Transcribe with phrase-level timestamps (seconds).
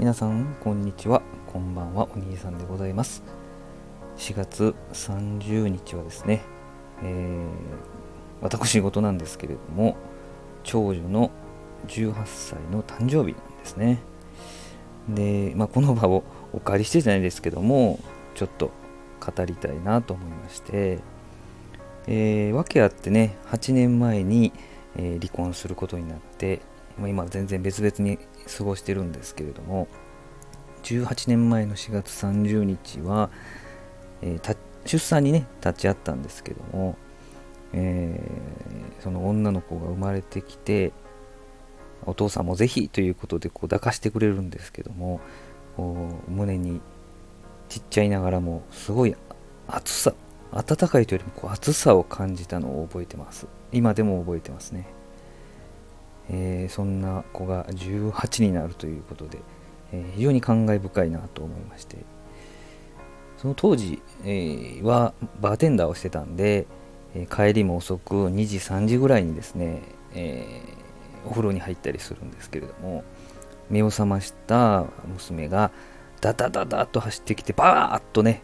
[0.00, 1.20] 皆さんこんにちは。
[1.46, 2.08] こんばんは。
[2.10, 3.22] お兄さんでございます。
[4.16, 6.40] 4月30日はですね、
[7.02, 7.46] えー、
[8.40, 9.98] 私事なんですけれども
[10.64, 11.30] 長女の
[11.88, 14.00] 18歳の誕生日なんですね。
[15.06, 18.00] で、まあ、この場をお借りしてじゃないですけども
[18.34, 18.70] ちょっと
[19.20, 21.00] 語りたいなと思いまして、
[22.06, 24.54] えー、訳あってね8年前に、
[24.96, 26.62] えー、離婚することになって、
[27.08, 28.18] 今全然別々に
[28.56, 29.88] 過ごしてるんですけれども
[30.82, 33.30] 18年前の4月30日は、
[34.22, 36.96] えー、出産にね立ち会ったんですけども、
[37.72, 40.92] えー、その女の子が生まれてきて
[42.06, 45.20] お父さんもぜひということでこう抱かしてくれるんですけども
[46.28, 46.80] 胸に
[47.68, 49.14] ちっちゃいながらもすごい
[49.68, 50.14] 暑さ
[50.52, 53.46] 暖かいというよりもこう暑さを感じたのを覚えてます。
[53.72, 54.99] 今でも覚えてますね。
[56.30, 59.38] えー、そんな子が18になるということで、
[59.92, 61.98] えー、非常に感慨深いなと思いまして。
[63.36, 66.66] その当時、え、はバーテンダーをしてたんで、
[67.14, 69.80] え帰りも遅く2時3時ぐらいにですね、
[70.14, 70.62] え
[71.26, 73.04] お風呂に入ったりするんですけれども
[73.68, 75.70] 目を覚ました娘が
[76.20, 78.42] ダダダダッと走ってきてバーッとね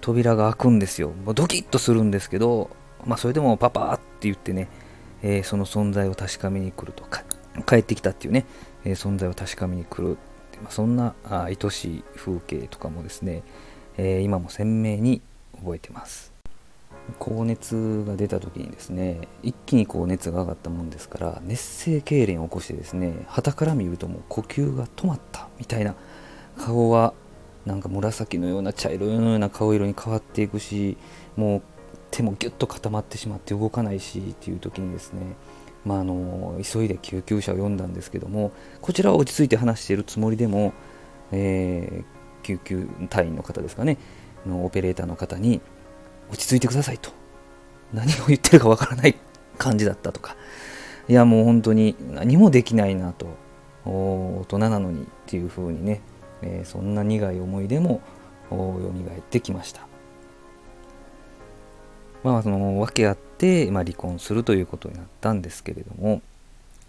[0.00, 1.10] 扉が開くんですよ。
[1.10, 2.70] もうドキッとするんですけど
[3.04, 4.68] まあそれでもパパーって言ってね
[5.22, 7.24] えー、その存在を確かめに来るとか
[7.66, 8.46] 帰ってきたっていうね、
[8.84, 10.18] えー、存在を確かめに来る
[10.62, 13.42] まあ、そんな愛しい風景とかもですね、
[13.96, 15.20] えー、今も鮮明に
[15.56, 16.32] 覚えてます。
[17.18, 25.96] 高熱が出た時にですね一気にこう熱が上がったもんですから熱性痙攣を起こしてですね旗から見るともう呼吸が止まったみたいな
[26.56, 27.12] 顔は
[27.66, 30.96] なんか紫のような茶色のような顔色に変わっていくし
[31.36, 31.62] もう
[32.12, 35.34] 手もギュッと固まってしまって動かないしっていう時にですね、
[35.84, 40.72] まあ、あの急いで救急車を呼んだんですけどもこちらは落ち着いて話しているつもりでも、
[41.32, 43.98] えー、救急隊員の方ですかね
[44.46, 45.60] のオペレーターの方に
[46.30, 47.10] 落ち着いてくださいと。
[47.92, 49.14] 何を言ってるかわからない
[49.58, 50.36] 感じだったとか。
[51.08, 53.26] いやもう本当に何もできないなと。
[53.84, 56.00] 大人なのにっていう風にね、
[56.40, 58.00] えー、そんな苦い思い出も
[58.50, 59.91] 蘇ってきました。
[62.22, 66.22] まあ、その訳あって、まあ、離婚するということになったんですけれども、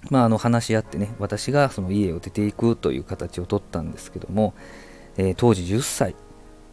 [0.10, 4.54] まあ、あの話し合ってね私がその家を出ていくという形を取ったんですけども、
[5.18, 6.18] えー、当時10歳で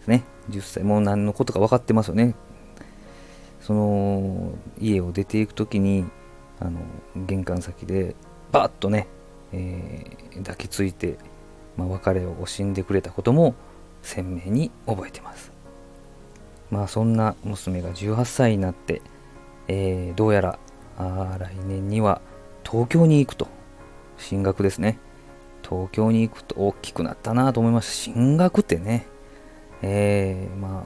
[0.04, 0.24] すね。
[0.50, 2.34] 10歳もう何のことか分かってますよね。
[3.60, 6.04] その家を出ていく時に
[6.58, 6.80] あの
[7.14, 8.16] 玄関先で
[8.52, 9.06] バッとね、
[9.52, 11.18] えー、抱きついて、
[11.76, 13.54] まあ、別れを惜しんでくれたことも
[14.02, 15.59] 鮮明に覚えてます。
[16.70, 19.02] まあそんな娘が18歳になって、
[19.68, 20.58] えー、どうやら
[20.96, 22.20] あ来年には
[22.64, 23.48] 東京に行くと。
[24.20, 24.98] 進学ですね。
[25.68, 29.06] 東京に行くと大きくなったなと思いました進学ってね、
[29.82, 30.84] えー、まあ、ま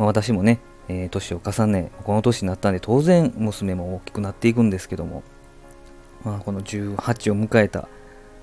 [0.00, 5.22] あ、私もね、えー、年を重ねこの年になったんで当然娘も大きくなっていくんですけども、
[6.24, 7.88] まあ、この18を迎えた、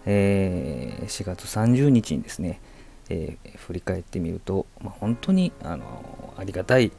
[0.05, 2.59] えー、4月30日にですね、
[3.09, 6.91] えー、振り返ってみると、まあ、本当にあのありがたい、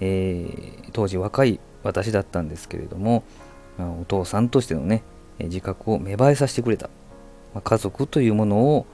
[0.00, 3.24] えー、当時若い私だったんですけれども、
[3.78, 5.02] まあ、お父さんとしてのね
[5.38, 6.88] 自覚を芽生えさせてくれた、
[7.54, 8.86] まあ、家族というものを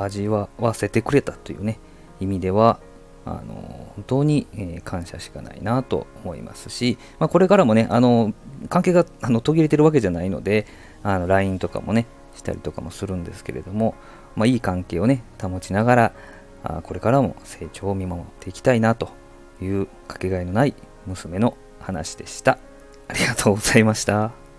[0.00, 1.78] 味わわせてくれたというね
[2.20, 2.80] 意味では
[3.26, 8.32] あの本当に、え、感謝しかないなと思いますし、まあ、これからもねあの
[8.68, 10.66] 関係があの途切れてるわけじゃないので
[11.02, 13.94] あの LINE とかもねしたりとかもするんですけれども、
[14.36, 16.12] まあ、いい関係をね保ちながら
[16.62, 19.10] あこれからも成長を見守っていきたいなと
[19.62, 20.74] いうかけがえのない
[21.06, 22.58] 娘の話でした。
[23.08, 24.49] ありがとうございました。